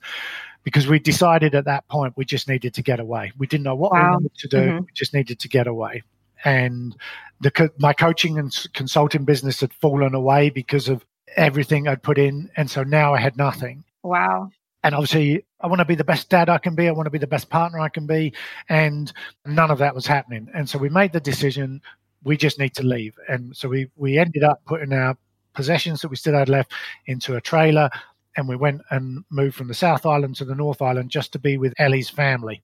[0.63, 3.33] because we decided at that point we just needed to get away.
[3.39, 4.09] We didn't know what wow.
[4.09, 4.57] we wanted to do.
[4.59, 4.79] Mm-hmm.
[4.81, 6.03] We just needed to get away
[6.45, 6.97] and
[7.41, 11.05] the my coaching and consulting business had fallen away because of
[11.37, 13.85] everything I'd put in, and so now I had nothing.
[14.03, 14.51] Wow.
[14.83, 16.89] And obviously, I want to be the best dad I can be.
[16.89, 18.35] I want to be the best partner I can be,
[18.69, 19.13] and
[19.47, 20.49] none of that was happening.
[20.55, 21.81] And so we made the decision:
[22.23, 23.15] we just need to leave.
[23.29, 25.17] And so we we ended up putting our
[25.55, 26.73] possessions that we still had left
[27.07, 27.89] into a trailer,
[28.37, 31.39] and we went and moved from the South Island to the North Island just to
[31.39, 32.63] be with Ellie's family.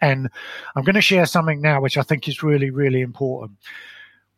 [0.00, 0.28] And
[0.74, 3.58] I'm going to share something now which I think is really, really important.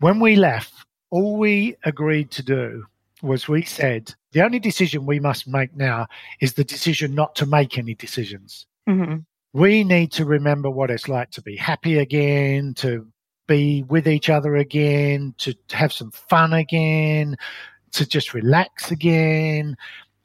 [0.01, 0.75] When we left,
[1.11, 2.87] all we agreed to do
[3.23, 6.07] was we said the only decision we must make now
[6.41, 8.67] is the decision not to make any decisions.
[8.89, 9.19] Mm-hmm.
[9.53, 13.07] We need to remember what it's like to be happy again, to
[13.47, 17.37] be with each other again, to have some fun again,
[17.93, 19.77] to just relax again.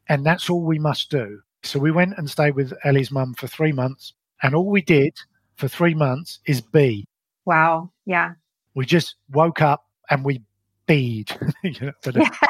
[0.10, 1.42] And that's all we must do.
[1.64, 4.14] So we went and stayed with Ellie's mum for three months.
[4.44, 5.14] And all we did
[5.56, 7.08] for three months is be.
[7.46, 7.92] Wow.
[8.06, 8.34] Yeah.
[8.76, 10.42] We just woke up and we
[10.86, 11.32] bead.
[11.64, 11.92] you know,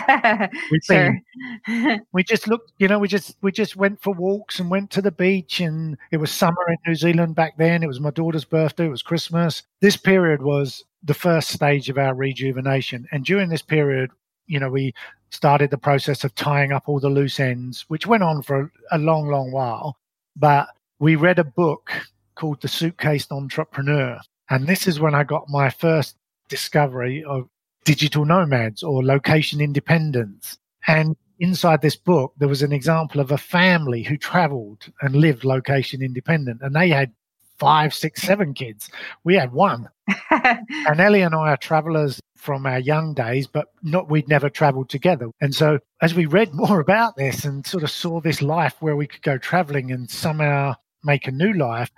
[0.07, 1.19] yeah, we sure.
[2.13, 5.01] we just looked, you know, we just we just went for walks and went to
[5.01, 7.83] the beach and it was summer in New Zealand back then.
[7.83, 9.63] It was my daughter's birthday, it was Christmas.
[9.81, 13.07] This period was the first stage of our rejuvenation.
[13.11, 14.11] And during this period,
[14.47, 14.93] you know, we
[15.29, 18.97] started the process of tying up all the loose ends, which went on for a
[18.97, 19.97] long, long while.
[20.35, 21.91] But we read a book
[22.35, 24.19] called The Suitcase Entrepreneur.
[24.49, 26.15] And this is when I got my first
[26.49, 27.47] discovery of
[27.83, 30.57] digital nomads or location independence.
[30.87, 35.43] And inside this book, there was an example of a family who traveled and lived
[35.43, 36.61] location independent.
[36.61, 37.11] And they had
[37.59, 38.89] five, six, seven kids.
[39.23, 39.89] We had one.
[40.31, 44.89] and Ellie and I are travelers from our young days, but not we'd never traveled
[44.89, 45.29] together.
[45.41, 48.95] And so as we read more about this and sort of saw this life where
[48.95, 50.75] we could go traveling and somehow
[51.07, 51.89] make a new life,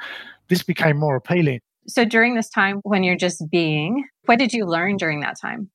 [0.47, 1.59] this became more appealing.
[1.87, 5.69] So during this time when you're just being, what did you learn during that time?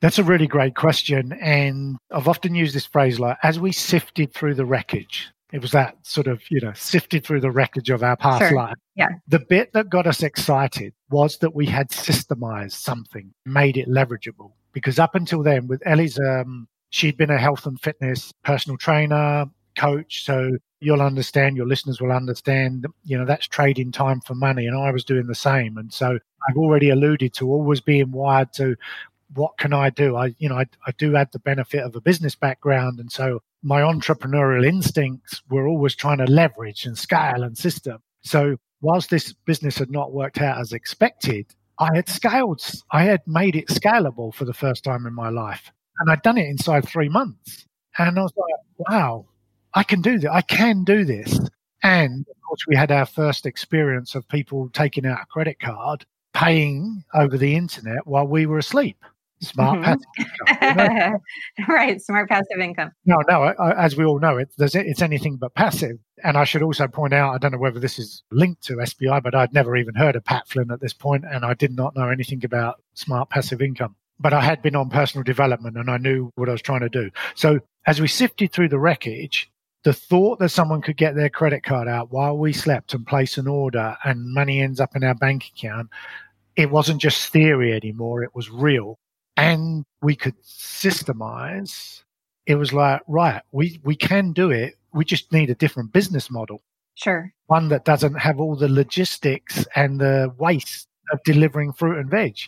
[0.00, 1.32] That's a really great question.
[1.40, 5.72] And I've often used this phrase like, as we sifted through the wreckage, it was
[5.72, 8.56] that sort of, you know, sifted through the wreckage of our past sure.
[8.56, 8.76] life.
[8.94, 9.08] Yeah.
[9.28, 14.52] The bit that got us excited was that we had systemized something, made it leverageable.
[14.72, 19.46] Because up until then, with Ellie's, um, she'd been a health and fitness personal trainer,
[19.76, 20.24] coach.
[20.24, 24.66] So you'll understand, your listeners will understand, you know, that's trading time for money.
[24.66, 25.76] And I was doing the same.
[25.76, 28.76] And so I've already alluded to always being wired to
[29.34, 30.16] what can I do?
[30.16, 32.98] I, you know, I, I do have the benefit of a business background.
[32.98, 38.02] And so my entrepreneurial instincts were always trying to leverage and scale and system.
[38.22, 41.46] So whilst this business had not worked out as expected,
[41.78, 45.70] I had scaled, I had made it scalable for the first time in my life.
[46.00, 47.66] And I'd done it inside three months.
[47.98, 48.54] And I was like,
[48.90, 49.26] wow,
[49.74, 50.30] I can do this.
[50.30, 51.38] I can do this.
[51.82, 56.04] And of course, we had our first experience of people taking out a credit card,
[56.34, 59.02] paying over the internet while we were asleep.
[59.42, 59.84] Smart mm-hmm.
[59.84, 60.90] passive income.
[60.92, 61.18] You know?
[61.74, 62.90] right, smart passive income.
[63.06, 65.98] No, no, I, as we all know, it, it's anything but passive.
[66.22, 69.20] And I should also point out, I don't know whether this is linked to SPI,
[69.20, 71.96] but I'd never even heard of Pat Flynn at this point, and I did not
[71.96, 73.96] know anything about smart passive income.
[74.18, 76.90] But I had been on personal development and I knew what I was trying to
[76.90, 77.10] do.
[77.34, 79.49] So as we sifted through the wreckage,
[79.82, 83.38] the thought that someone could get their credit card out while we slept and place
[83.38, 85.88] an order and money ends up in our bank account,
[86.56, 88.98] it wasn't just theory anymore, it was real.
[89.36, 92.02] And we could systemize.
[92.46, 94.74] It was like, right, we, we can do it.
[94.92, 96.62] We just need a different business model.
[96.94, 97.32] Sure.
[97.46, 102.38] One that doesn't have all the logistics and the waste of delivering fruit and veg.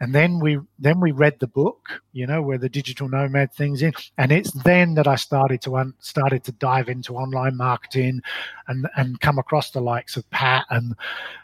[0.00, 3.82] And then we then we read the book, you know, where the digital nomad things
[3.82, 8.22] in, and it's then that I started to un, started to dive into online marketing,
[8.66, 10.94] and and come across the likes of Pat and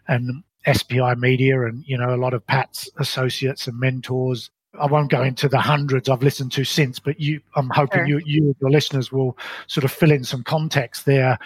[0.08, 0.42] and
[0.72, 4.50] SPI Media, and you know a lot of Pat's associates and mentors.
[4.78, 8.06] I won't go into the hundreds I've listened to since, but you, I'm hoping sure.
[8.06, 9.38] you, you, your listeners, will
[9.68, 11.38] sort of fill in some context there.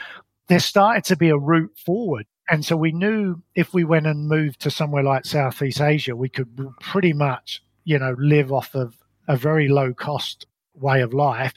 [0.49, 4.29] There started to be a route forward and so we knew if we went and
[4.29, 6.49] moved to somewhere like Southeast Asia, we could
[6.81, 8.97] pretty much, you know, live off of
[9.29, 11.55] a very low cost way of life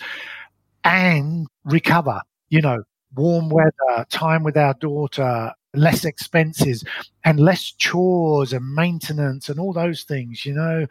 [0.84, 2.84] and recover, you know,
[3.16, 6.84] warm weather, time with our daughter, less expenses
[7.24, 10.86] and less chores and maintenance and all those things, you know,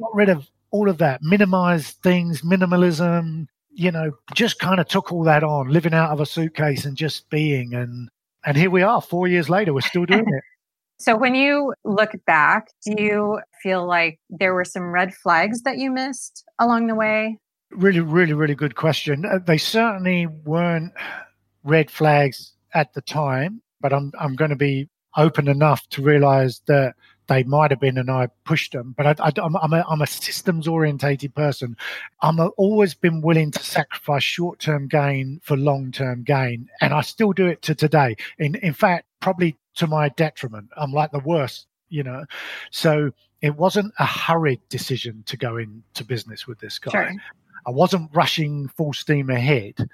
[0.00, 5.12] got rid of all of that, minimize things, minimalism, you know, just kind of took
[5.12, 7.74] all that on, living out of a suitcase and just being.
[7.74, 8.08] And
[8.46, 10.44] and here we are, four years later, we're still doing it.
[10.98, 15.76] So, when you look back, do you feel like there were some red flags that
[15.76, 17.38] you missed along the way?
[17.70, 19.26] Really, really, really good question.
[19.26, 20.94] Uh, they certainly weren't
[21.64, 26.62] red flags at the time, but I'm I'm going to be open enough to realize
[26.66, 26.94] that
[27.28, 28.94] they might have been and I pushed them.
[28.96, 31.76] But I, am a, I'm a systems orientated person.
[32.22, 36.68] I'm a, always been willing to sacrifice short term gain for long term gain.
[36.80, 38.16] And I still do it to today.
[38.38, 40.70] In, in fact, probably to my detriment.
[40.76, 42.24] I'm like the worst, you know.
[42.70, 43.12] So
[43.42, 46.90] it wasn't a hurried decision to go into business with this guy.
[46.90, 47.12] Sure.
[47.66, 49.88] I wasn't rushing full steam ahead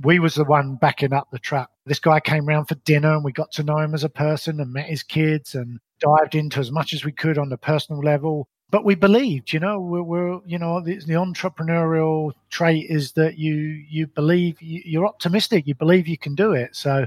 [0.00, 1.70] we was the one backing up the truck.
[1.84, 4.60] This guy came round for dinner and we got to know him as a person
[4.60, 8.00] and met his kids and dived into as much as we could on the personal
[8.00, 8.48] level.
[8.70, 13.38] But we believed, you know, we're, we're you know, the, the, entrepreneurial trait is that
[13.38, 16.76] you you believe you're optimistic, you believe you can do it.
[16.76, 17.06] So,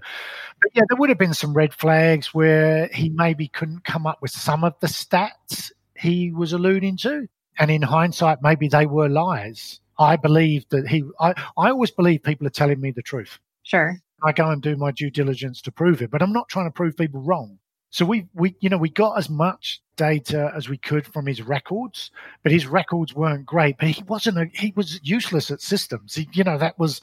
[0.60, 4.24] but yeah, there would have been some red flags where he maybe couldn't come up
[4.24, 7.28] with some of the stats he was alluding to,
[7.60, 9.80] and in hindsight, maybe they were lies.
[10.00, 13.40] I believe that he, I, I always believe people are telling me the truth.
[13.64, 13.98] Sure.
[14.24, 16.72] I go and do my due diligence to prove it, but I'm not trying to
[16.72, 17.58] prove people wrong.
[17.90, 21.42] So we, we, you know, we got as much data as we could from his
[21.42, 23.78] records, but his records weren't great.
[23.78, 26.16] But he wasn't, a, he was useless at systems.
[26.16, 27.02] He, you know, that was,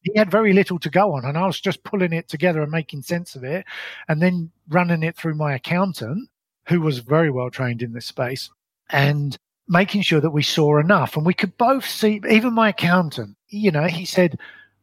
[0.00, 1.24] he had very little to go on.
[1.24, 3.64] And I was just pulling it together and making sense of it
[4.08, 6.28] and then running it through my accountant,
[6.68, 8.50] who was very well trained in this space
[8.90, 11.16] and making sure that we saw enough.
[11.16, 14.38] And we could both see, even my accountant, you know, he said,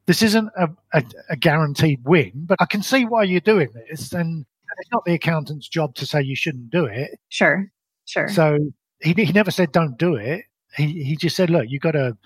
[0.06, 4.12] this isn't a, a, a guaranteed win, but I can see why you're doing this.
[4.12, 4.46] And
[4.80, 7.19] it's not the accountant's job to say you shouldn't do it.
[7.30, 7.72] Sure,
[8.06, 8.28] sure.
[8.28, 8.58] So
[9.00, 10.46] he he never said don't do it.
[10.76, 12.17] He he just said, look, you got to.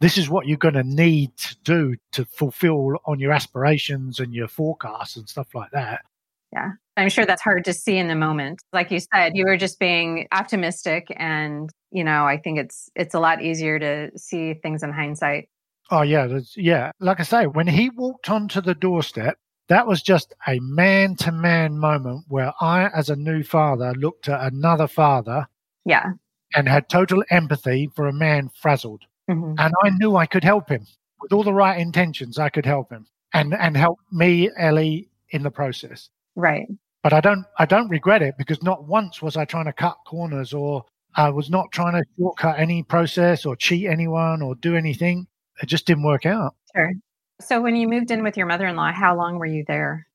[0.00, 4.32] This is what you're going to need to do to fulfill on your aspirations and
[4.32, 6.02] your forecasts and stuff like that.
[6.52, 6.70] Yeah.
[6.96, 8.60] I'm sure that's hard to see in the moment.
[8.72, 13.14] Like you said, you were just being optimistic and, you know, I think it's it's
[13.14, 15.48] a lot easier to see things in hindsight.
[15.90, 16.90] Oh yeah, yeah.
[17.00, 21.32] Like I say, when he walked onto the doorstep, that was just a man to
[21.32, 25.46] man moment where I, as a new father, looked at another father.
[25.84, 26.12] Yeah.
[26.54, 29.02] And had total empathy for a man frazzled.
[29.30, 29.54] Mm-hmm.
[29.58, 30.86] And I knew I could help him
[31.20, 32.38] with all the right intentions.
[32.38, 36.08] I could help him and, and help me, Ellie, in the process.
[36.38, 36.68] Right.
[37.02, 39.96] But I don't, I don't regret it because not once was I trying to cut
[40.06, 40.84] corners or
[41.16, 45.26] I was not trying to shortcut any process or cheat anyone or do anything.
[45.60, 46.54] It just didn't work out.
[46.76, 46.92] Sure.
[47.40, 50.06] So when you moved in with your mother-in-law, how long were you there?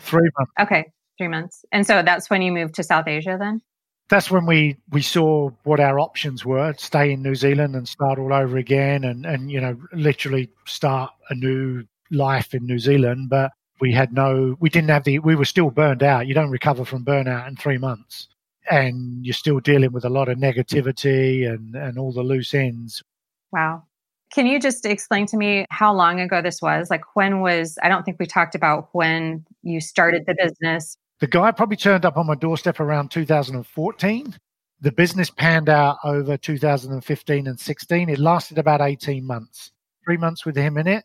[0.00, 0.52] Three months.
[0.60, 0.84] Okay,
[1.16, 1.64] three months.
[1.72, 3.62] And so that's when you moved to South Asia then?
[4.10, 8.18] That's when we, we saw what our options were, stay in New Zealand and start
[8.18, 13.30] all over again and, and, you know, literally start a new life in New Zealand.
[13.30, 16.26] But we had no, we didn't have the, we were still burned out.
[16.26, 18.28] You don't recover from burnout in three months.
[18.70, 23.02] And you're still dealing with a lot of negativity and, and all the loose ends.
[23.52, 23.84] Wow.
[24.32, 26.88] Can you just explain to me how long ago this was?
[26.88, 30.96] Like, when was, I don't think we talked about when you started the business.
[31.18, 34.36] The guy probably turned up on my doorstep around 2014.
[34.82, 38.08] The business panned out over 2015 and 16.
[38.08, 39.72] It lasted about 18 months,
[40.04, 41.04] three months with him in it,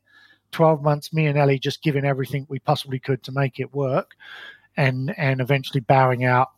[0.55, 4.11] 12 months, me and Ellie just giving everything we possibly could to make it work,
[4.77, 6.51] and, and eventually bowing out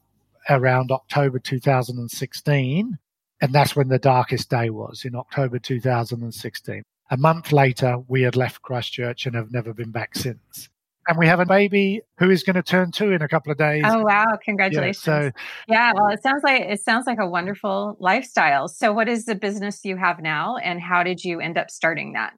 [0.50, 2.98] around October 2016
[3.42, 6.84] and that's when the darkest day was in October 2016.
[7.10, 10.70] A month later, we had left Christchurch and have never been back since.
[11.08, 13.58] And we have a baby who is going to turn two in a couple of
[13.58, 13.84] days.
[13.86, 14.38] Oh wow!
[14.44, 15.08] Congratulations.
[15.08, 15.32] Yeah, so,
[15.70, 18.68] yeah, well, it sounds like it sounds like a wonderful lifestyle.
[18.68, 22.12] So, what is the business you have now, and how did you end up starting
[22.14, 22.34] that?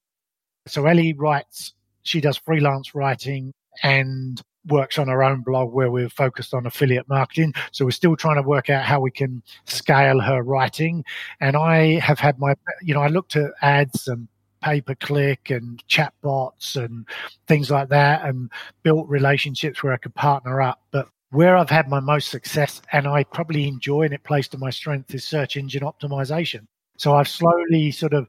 [0.67, 1.74] So, Ellie writes.
[2.04, 7.08] She does freelance writing, and works on her own blog where we're focused on affiliate
[7.08, 7.54] marketing.
[7.72, 11.04] So we're still trying to work out how we can scale her writing.
[11.39, 14.28] And I have had my, you know, I looked at ads and
[14.62, 17.08] pay per click and chatbots and
[17.48, 18.52] things like that and
[18.84, 20.82] built relationships where I could partner up.
[20.91, 24.58] But where I've had my most success and I probably enjoy and it plays to
[24.58, 26.67] my strength is search engine optimization.
[26.98, 28.28] So I've slowly sort of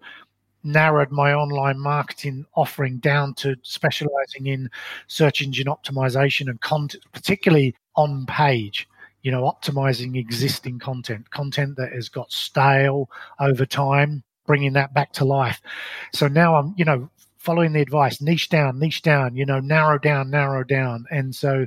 [0.63, 4.71] narrowed my online marketing offering down to specializing in
[5.07, 8.89] search engine optimization and content, particularly on page.
[9.23, 15.13] You know, optimizing existing content, content that has got stale over time, bringing that back
[15.15, 15.61] to life.
[16.15, 19.99] So now I'm, you know, following the advice, niche down, niche down, you know, narrow
[19.99, 21.07] down, narrow down.
[21.11, 21.67] And so,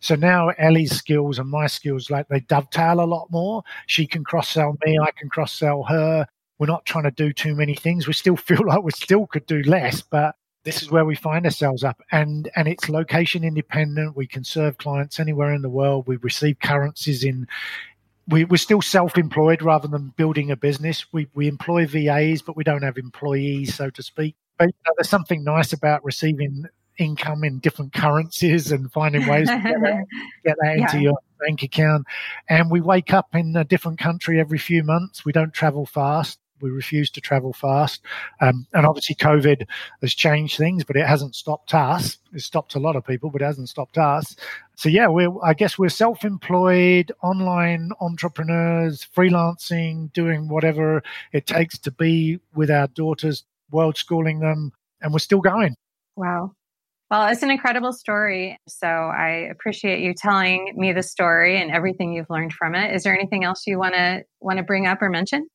[0.00, 3.62] so now Ellie's skills and my skills, like they dovetail a lot more.
[3.86, 6.26] She can cross sell me, I can cross sell her
[6.62, 8.06] we're not trying to do too many things.
[8.06, 11.44] We still feel like we still could do less, but this is where we find
[11.44, 12.00] ourselves up.
[12.12, 14.16] And and it's location independent.
[14.16, 16.06] We can serve clients anywhere in the world.
[16.06, 17.48] We receive currencies in
[18.28, 21.12] we, we're still self-employed rather than building a business.
[21.12, 24.36] We, we employ VAs but we don't have employees so to speak.
[24.56, 29.48] But you know, there's something nice about receiving income in different currencies and finding ways
[29.48, 30.04] to get that,
[30.44, 32.06] get that into your bank account.
[32.48, 35.24] And we wake up in a different country every few months.
[35.24, 38.00] We don't travel fast we refuse to travel fast.
[38.40, 39.66] Um, and obviously, COVID
[40.00, 42.18] has changed things, but it hasn't stopped us.
[42.32, 44.36] It's stopped a lot of people, but it hasn't stopped us.
[44.76, 51.90] So yeah, we're I guess we're self-employed, online entrepreneurs, freelancing, doing whatever it takes to
[51.90, 55.74] be with our daughters, world schooling them, and we're still going.
[56.16, 56.52] Wow.
[57.10, 58.56] Well, it's an incredible story.
[58.68, 62.94] So I appreciate you telling me the story and everything you've learned from it.
[62.94, 65.46] Is there anything else you want to want to bring up or mention?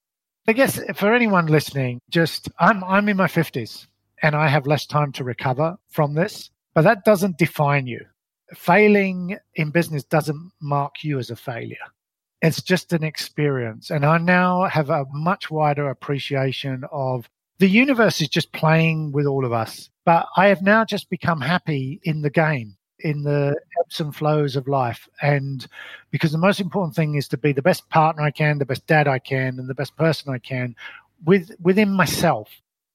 [0.50, 3.86] I guess for anyone listening, just I'm I'm in my fifties
[4.22, 8.06] and I have less time to recover from this, but that doesn't define you.
[8.56, 11.76] Failing in business doesn't mark you as a failure.
[12.42, 13.90] It's just an experience.
[13.90, 17.28] And I now have a much wider appreciation of
[17.60, 19.90] the universe is just playing with all of us.
[20.06, 24.56] But I have now just become happy in the game in the ebbs and flows
[24.56, 25.08] of life.
[25.22, 25.66] And
[26.12, 28.88] because the most important thing is to be the best partner I can, the best
[28.88, 30.76] dad I can, and the best person I can
[31.26, 32.50] with within myself.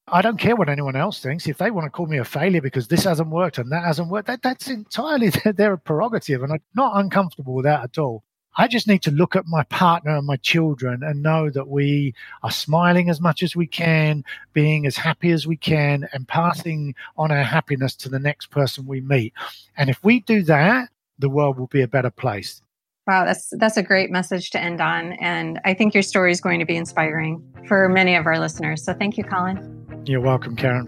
[0.08, 1.46] I don't care what anyone else thinks.
[1.46, 4.08] If they want to call me a failure because this hasn't worked and that hasn't
[4.08, 6.42] worked, that, that's entirely their, their prerogative.
[6.42, 8.24] And I'm not uncomfortable with that at all.
[8.56, 12.14] I just need to look at my partner and my children and know that we
[12.42, 16.94] are smiling as much as we can, being as happy as we can, and passing
[17.16, 19.32] on our happiness to the next person we meet.
[19.76, 22.60] And if we do that, the world will be a better place.
[23.06, 26.40] Wow, that's that's a great message to end on, and I think your story is
[26.40, 28.84] going to be inspiring for many of our listeners.
[28.84, 30.04] So, thank you, Colin.
[30.06, 30.86] You're welcome, Karen.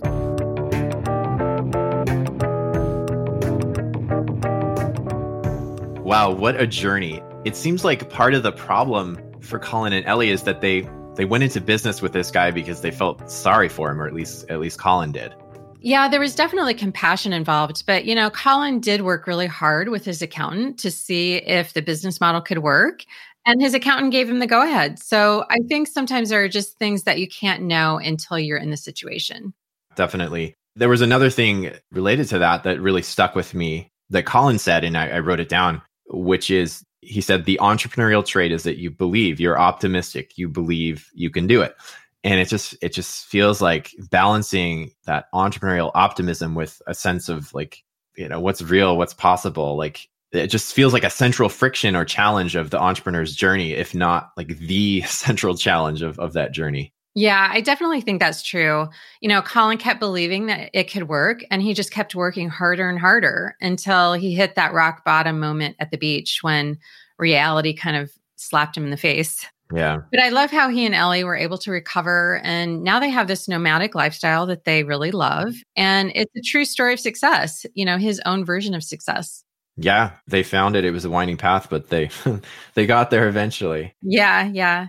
[6.05, 7.21] Wow, what a journey!
[7.45, 11.25] It seems like part of the problem for Colin and Ellie is that they they
[11.25, 14.51] went into business with this guy because they felt sorry for him, or at least
[14.51, 15.35] at least Colin did.
[15.81, 20.05] Yeah, there was definitely compassion involved, but you know, Colin did work really hard with
[20.05, 23.05] his accountant to see if the business model could work,
[23.45, 24.99] and his accountant gave him the go ahead.
[24.99, 28.71] So I think sometimes there are just things that you can't know until you're in
[28.71, 29.53] the situation.
[29.95, 30.55] Definitely.
[30.77, 34.83] There was another thing related to that that really stuck with me that Colin said,
[34.85, 38.79] and I, I wrote it down, which is he said the entrepreneurial trait is that
[38.79, 41.77] you believe you're optimistic you believe you can do it.
[42.23, 47.53] And it just it just feels like balancing that entrepreneurial optimism with a sense of
[47.53, 47.85] like
[48.17, 49.77] you know what's real what's possible.
[49.77, 53.95] Like it just feels like a central friction or challenge of the entrepreneur's journey if
[53.95, 58.89] not like the central challenge of, of that journey yeah, I definitely think that's true.
[59.21, 62.89] You know, Colin kept believing that it could work and he just kept working harder
[62.89, 66.79] and harder until he hit that rock bottom moment at the beach when
[67.19, 69.47] reality kind of slapped him in the face.
[69.73, 70.03] Yeah.
[70.11, 72.41] But I love how he and Ellie were able to recover.
[72.43, 75.55] And now they have this nomadic lifestyle that they really love.
[75.77, 79.45] And it's a true story of success, you know, his own version of success.
[79.77, 80.85] Yeah, they found it.
[80.85, 82.11] It was a winding path, but they
[82.75, 83.95] they got there eventually.
[84.03, 84.89] Yeah, yeah.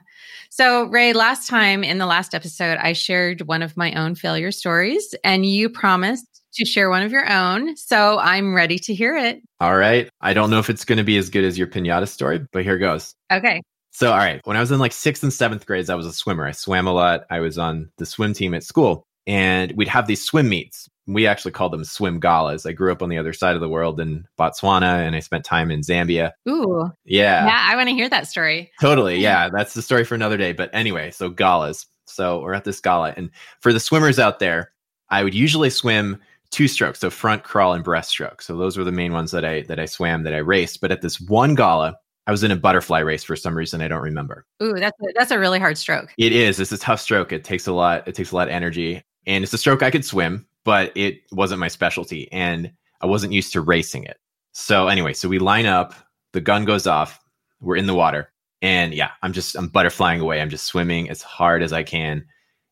[0.58, 4.53] So, Ray, last time in the last episode, I shared one of my own failure
[4.53, 7.76] stories, and you promised to share one of your own.
[7.76, 9.41] So, I'm ready to hear it.
[9.60, 10.10] All right.
[10.22, 12.64] I don't know if it's going to be as good as your pinata story, but
[12.64, 13.16] here goes.
[13.30, 13.64] Okay.
[13.91, 16.14] So, all right, when I was in like sixth and seventh grades, I was a
[16.14, 16.47] swimmer.
[16.47, 17.26] I swam a lot.
[17.30, 20.88] I was on the swim team at school, and we'd have these swim meets.
[21.08, 22.66] We actually called them swim galas.
[22.66, 25.45] I grew up on the other side of the world in Botswana, and I spent
[25.45, 26.32] time in Zambia.
[26.49, 28.72] Ooh, Yeah, yeah, I want to hear that story.
[28.82, 29.18] totally.
[29.20, 30.51] Yeah, that's the story for another day.
[30.53, 31.86] But anyway, so galas.
[32.06, 33.30] So we're at this gala, and
[33.60, 34.72] for the swimmers out there,
[35.10, 36.20] I would usually swim
[36.51, 38.41] two strokes, so front crawl and breaststroke.
[38.41, 40.82] So those were the main ones that I that I swam that I raced.
[40.82, 41.97] But at this one gala,
[42.28, 44.45] I was in a butterfly race for some reason I don't remember.
[44.64, 46.14] Ooh, that's a, that's a really hard stroke.
[46.18, 46.60] It is.
[46.60, 47.32] It's a tough stroke.
[47.32, 48.08] It takes a lot.
[48.08, 51.22] It takes a lot of energy, and it's a stroke I could swim, but it
[51.32, 54.18] wasn't my specialty, and I wasn't used to racing it.
[54.51, 55.93] So anyway, so we line up.
[56.34, 57.20] The gun goes off.
[57.61, 60.41] We're in the water, and yeah, I'm just I'm butterflying away.
[60.41, 62.26] I'm just swimming as hard as I can.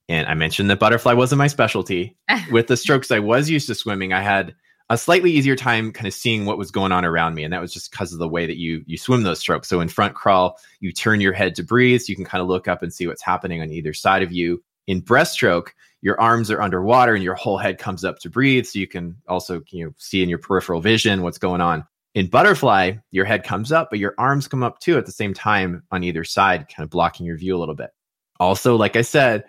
[0.10, 2.18] And I mentioned that butterfly wasn't my specialty.
[2.52, 4.54] With the strokes I was used to swimming, I had
[4.90, 7.62] a slightly easier time kind of seeing what was going on around me and that
[7.62, 10.14] was just because of the way that you you swim those strokes so in front
[10.14, 12.94] crawl you turn your head to breathe so you can kind of look up and
[12.94, 15.70] see what's happening on either side of you in breaststroke
[16.02, 19.16] your arms are underwater and your whole head comes up to breathe so you can
[19.28, 23.44] also you know see in your peripheral vision what's going on in butterfly your head
[23.44, 26.68] comes up but your arms come up too at the same time on either side
[26.68, 27.92] kind of blocking your view a little bit
[28.40, 29.44] also like i said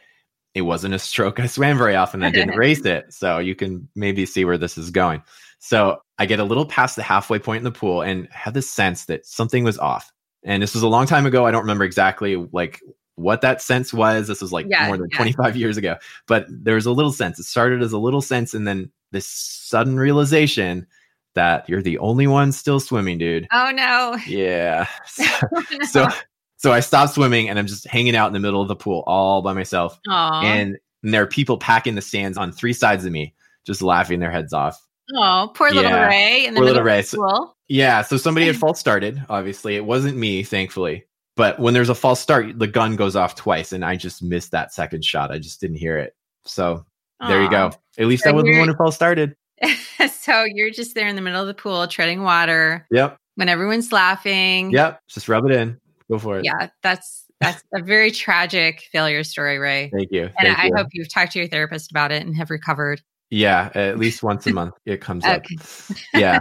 [0.54, 2.22] it wasn't a stroke I swam very often.
[2.22, 3.12] I didn't race it.
[3.12, 5.22] So you can maybe see where this is going.
[5.58, 8.70] So I get a little past the halfway point in the pool and had this
[8.70, 10.10] sense that something was off.
[10.44, 11.46] And this was a long time ago.
[11.46, 12.80] I don't remember exactly like
[13.16, 14.26] what that sense was.
[14.28, 15.16] This was like Yeah, more than yeah.
[15.18, 15.96] 25 years ago.
[16.26, 17.38] But there was a little sense.
[17.38, 20.86] It started as a little sense and then this sudden realization
[21.34, 23.46] that you're the only one still swimming, dude.
[23.52, 24.16] Oh no.
[24.26, 24.86] Yeah.
[25.20, 25.78] Oh, no.
[25.86, 26.08] so
[26.56, 29.02] so I stopped swimming and I'm just hanging out in the middle of the pool
[29.06, 30.42] all by myself Aw.
[30.42, 33.34] and there are people packing the stands on three sides of me,
[33.66, 34.80] just laughing their heads off.
[35.14, 36.06] oh, poor little Yeah.
[36.08, 37.00] Ray in the Poor little Ray.
[37.00, 37.56] of the pool.
[37.68, 39.22] Yeah, so somebody had false started.
[39.28, 41.04] Obviously, it wasn't me, thankfully.
[41.36, 44.52] But when there's a false start, the gun goes off twice, and I just missed
[44.52, 45.32] that second shot.
[45.32, 46.14] I just didn't hear it.
[46.44, 46.84] So
[47.26, 47.70] there you go.
[47.98, 49.34] At least So I wasn't the one who false started.
[50.12, 53.90] so you're just there in the middle of the pool treading water Yep, when everyone's
[53.92, 54.70] laughing.
[54.70, 55.00] yep.
[55.08, 55.78] Just rub it in.
[56.10, 56.44] Go for it.
[56.44, 59.90] Yeah, that's that's a very tragic failure story, Ray.
[59.92, 60.24] Thank you.
[60.24, 60.72] And Thank I you.
[60.76, 63.00] hope you've talked to your therapist about it and have recovered.
[63.30, 65.42] yeah, at least once a month it comes up.
[66.14, 66.38] Yeah,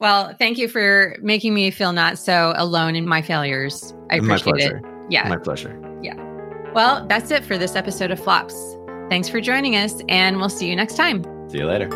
[0.00, 3.94] Well, thank you for making me feel not so alone in my failures.
[4.10, 4.76] I my appreciate pleasure.
[4.78, 4.84] it.
[5.10, 5.28] Yeah.
[5.28, 5.98] My pleasure.
[6.02, 6.14] Yeah.
[6.74, 8.54] Well, that's it for this episode of Flops.
[9.08, 11.22] Thanks for joining us, and we'll see you next time.
[11.48, 11.88] See you later.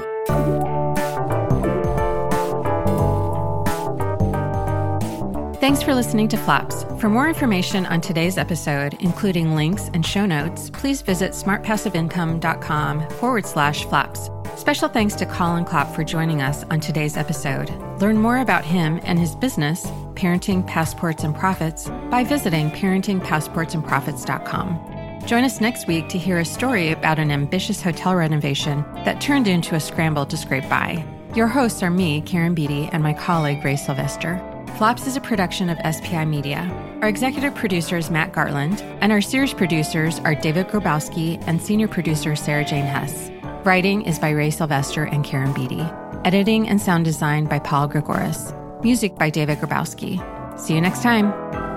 [5.61, 6.84] Thanks for listening to Flops.
[7.01, 13.44] For more information on today's episode, including links and show notes, please visit smartpassiveincome.com forward
[13.44, 14.30] slash flops.
[14.59, 17.70] Special thanks to Colin Klopp for joining us on today's episode.
[18.00, 25.20] Learn more about him and his business, Parenting Passports and Profits, by visiting parentingpassportsandprofits.com.
[25.26, 29.46] Join us next week to hear a story about an ambitious hotel renovation that turned
[29.46, 31.04] into a scramble to scrape by.
[31.36, 34.44] Your hosts are me, Karen Beatty, and my colleague, Ray Sylvester.
[34.76, 36.68] Flops is a production of SPI Media.
[37.00, 41.86] Our executive producer is Matt Gartland, and our series producers are David Grabowski and senior
[41.86, 43.30] producer Sarah Jane Hess.
[43.69, 45.83] Writing is by Ray Sylvester and Karen Beatty.
[46.25, 48.55] Editing and sound design by Paul Gregoris.
[48.83, 50.19] Music by David Grabowski.
[50.59, 51.68] See you next time.